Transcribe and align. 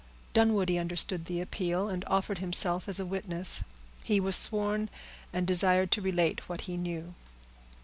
Dunwoodie 0.33 0.79
understood 0.79 1.25
the 1.25 1.41
appeal, 1.41 1.87
and 1.87 2.03
offered 2.05 2.39
himself 2.39 2.89
as 2.89 2.99
a 2.99 3.05
witness. 3.05 3.63
He 4.03 4.19
was 4.19 4.35
sworn, 4.35 4.89
and 5.31 5.45
desired 5.45 5.91
to 5.91 6.01
relate 6.01 6.49
what 6.49 6.61
he 6.61 6.75
knew. 6.75 7.13